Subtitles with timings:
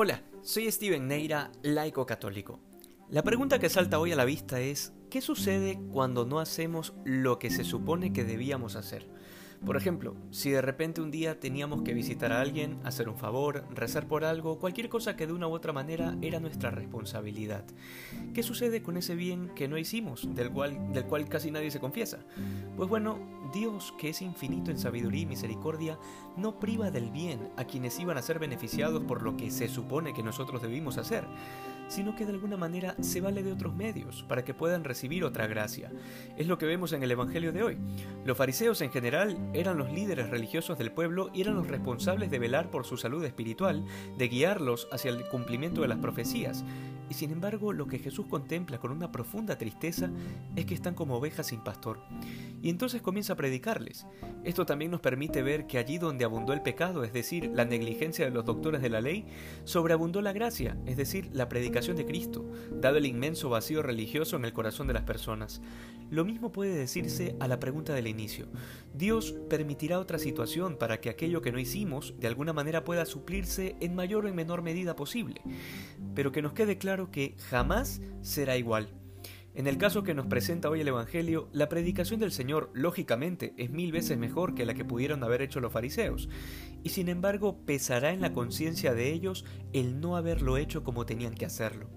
[0.00, 2.60] Hola, soy Steven Neira, laico católico.
[3.10, 7.40] La pregunta que salta hoy a la vista es, ¿qué sucede cuando no hacemos lo
[7.40, 9.10] que se supone que debíamos hacer?
[9.64, 13.64] Por ejemplo, si de repente un día teníamos que visitar a alguien, hacer un favor,
[13.74, 17.64] rezar por algo, cualquier cosa que de una u otra manera era nuestra responsabilidad.
[18.34, 21.80] ¿Qué sucede con ese bien que no hicimos, del cual, del cual casi nadie se
[21.80, 22.20] confiesa?
[22.76, 23.18] Pues bueno,
[23.52, 25.98] Dios, que es infinito en sabiduría y misericordia,
[26.36, 30.14] no priva del bien a quienes iban a ser beneficiados por lo que se supone
[30.14, 31.24] que nosotros debimos hacer
[31.88, 35.46] sino que de alguna manera se vale de otros medios para que puedan recibir otra
[35.46, 35.90] gracia.
[36.36, 37.78] Es lo que vemos en el Evangelio de hoy.
[38.24, 42.38] Los fariseos en general eran los líderes religiosos del pueblo y eran los responsables de
[42.38, 43.84] velar por su salud espiritual,
[44.16, 46.64] de guiarlos hacia el cumplimiento de las profecías.
[47.10, 50.10] Y sin embargo, lo que Jesús contempla con una profunda tristeza
[50.56, 52.00] es que están como ovejas sin pastor.
[52.62, 54.06] Y entonces comienza a predicarles.
[54.44, 58.24] Esto también nos permite ver que allí donde abundó el pecado, es decir, la negligencia
[58.24, 59.26] de los doctores de la ley,
[59.64, 64.44] sobreabundó la gracia, es decir, la predicación de Cristo, dado el inmenso vacío religioso en
[64.44, 65.60] el corazón de las personas.
[66.10, 68.46] Lo mismo puede decirse a la pregunta del inicio.
[68.94, 73.76] Dios permitirá otra situación para que aquello que no hicimos de alguna manera pueda suplirse
[73.80, 75.42] en mayor o en menor medida posible,
[76.14, 78.88] pero que nos quede claro que jamás será igual.
[79.54, 83.70] En el caso que nos presenta hoy el Evangelio, la predicación del Señor, lógicamente, es
[83.70, 86.28] mil veces mejor que la que pudieron haber hecho los fariseos,
[86.84, 91.34] y sin embargo pesará en la conciencia de ellos el no haberlo hecho como tenían
[91.34, 91.88] que hacerlo.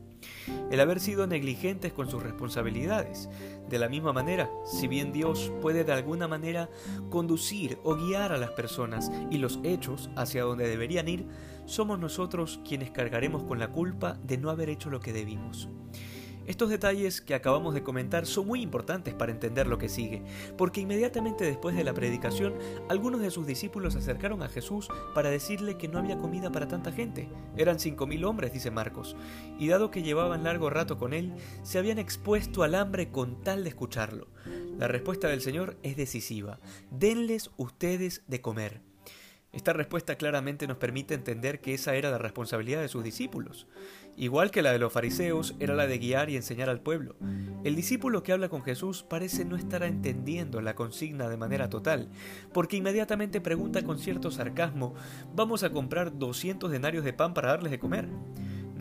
[0.69, 3.29] El haber sido negligentes con sus responsabilidades.
[3.69, 6.69] De la misma manera, si bien Dios puede de alguna manera
[7.09, 11.25] conducir o guiar a las personas y los hechos hacia donde deberían ir,
[11.65, 15.69] somos nosotros quienes cargaremos con la culpa de no haber hecho lo que debimos.
[16.47, 20.23] Estos detalles que acabamos de comentar son muy importantes para entender lo que sigue,
[20.57, 22.55] porque inmediatamente después de la predicación,
[22.89, 26.67] algunos de sus discípulos se acercaron a Jesús para decirle que no había comida para
[26.67, 27.29] tanta gente.
[27.57, 29.15] Eran cinco mil hombres, dice Marcos,
[29.59, 33.63] y dado que llevaban largo rato con él, se habían expuesto al hambre con tal
[33.63, 34.27] de escucharlo.
[34.77, 36.59] La respuesta del Señor es decisiva.
[36.89, 38.90] Denles ustedes de comer.
[39.53, 43.67] Esta respuesta claramente nos permite entender que esa era la responsabilidad de sus discípulos,
[44.15, 47.17] igual que la de los fariseos era la de guiar y enseñar al pueblo.
[47.65, 52.07] El discípulo que habla con Jesús parece no estar entendiendo la consigna de manera total,
[52.53, 54.95] porque inmediatamente pregunta con cierto sarcasmo,
[55.35, 58.07] ¿vamos a comprar 200 denarios de pan para darles de comer?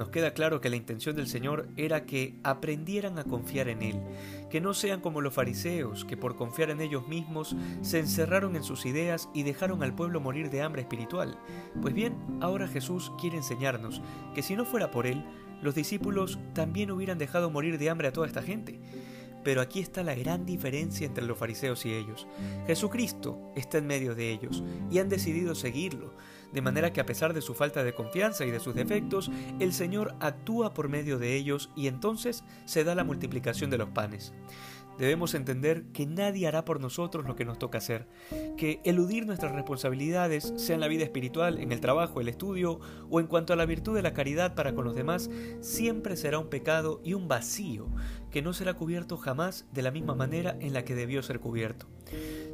[0.00, 4.00] Nos queda claro que la intención del Señor era que aprendieran a confiar en Él,
[4.48, 8.62] que no sean como los fariseos, que por confiar en ellos mismos se encerraron en
[8.62, 11.38] sus ideas y dejaron al pueblo morir de hambre espiritual.
[11.82, 14.00] Pues bien, ahora Jesús quiere enseñarnos
[14.34, 15.22] que si no fuera por Él,
[15.60, 18.80] los discípulos también hubieran dejado morir de hambre a toda esta gente.
[19.42, 22.26] Pero aquí está la gran diferencia entre los fariseos y ellos.
[22.66, 26.14] Jesucristo está en medio de ellos y han decidido seguirlo,
[26.52, 29.30] de manera que a pesar de su falta de confianza y de sus defectos,
[29.60, 33.90] el Señor actúa por medio de ellos y entonces se da la multiplicación de los
[33.90, 34.32] panes.
[34.98, 38.06] Debemos entender que nadie hará por nosotros lo que nos toca hacer,
[38.56, 43.20] que eludir nuestras responsabilidades, sea en la vida espiritual, en el trabajo, el estudio o
[43.20, 45.30] en cuanto a la virtud de la caridad para con los demás,
[45.60, 47.88] siempre será un pecado y un vacío
[48.30, 51.86] que no será cubierto jamás de la misma manera en la que debió ser cubierto.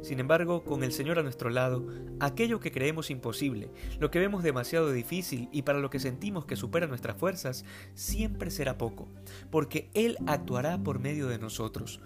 [0.01, 1.87] Sin embargo, con el Señor a nuestro lado,
[2.19, 6.55] aquello que creemos imposible, lo que vemos demasiado difícil y para lo que sentimos que
[6.55, 9.07] supera nuestras fuerzas, siempre será poco,
[9.49, 11.99] porque Él actuará por medio de nosotros.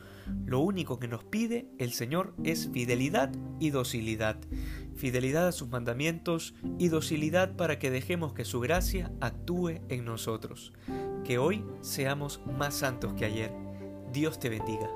[0.46, 4.38] Lo único que nos pide el Señor es fidelidad y docilidad.
[4.96, 10.74] Fidelidad a sus mandamientos y docilidad para que dejemos que su gracia actúe en nosotros.
[11.24, 13.52] Que hoy seamos más santos que ayer.
[14.12, 14.90] Dios te bendiga.